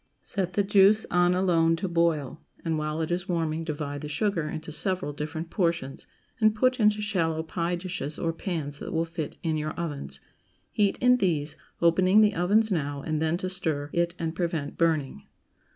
Set 0.23 0.53
the 0.53 0.63
juice 0.63 1.05
on 1.11 1.35
alone 1.35 1.75
to 1.75 1.87
boil, 1.87 2.41
and 2.65 2.79
while 2.79 3.01
it 3.03 3.11
is 3.11 3.29
warming 3.29 3.63
divide 3.63 4.01
the 4.01 4.09
sugar 4.09 4.49
into 4.49 4.71
several 4.71 5.13
different 5.13 5.51
portions, 5.51 6.07
and 6.39 6.55
put 6.55 6.79
into 6.79 6.99
shallow 6.99 7.43
pie 7.43 7.75
dishes 7.75 8.17
or 8.17 8.33
pans 8.33 8.79
that 8.79 8.91
will 8.93 9.05
fit 9.05 9.37
in 9.43 9.57
your 9.57 9.73
ovens; 9.79 10.19
heat 10.71 10.97
in 11.01 11.17
these, 11.17 11.55
opening 11.83 12.21
the 12.21 12.33
ovens 12.33 12.71
now 12.71 13.03
and 13.03 13.21
then 13.21 13.37
to 13.37 13.47
stir 13.47 13.91
it 13.93 14.15
and 14.17 14.33
prevent 14.35 14.75
burning. 14.75 15.27